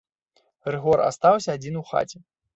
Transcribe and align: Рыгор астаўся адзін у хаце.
Рыгор 0.75 1.03
астаўся 1.09 1.49
адзін 1.59 1.79
у 1.85 1.87
хаце. 1.93 2.17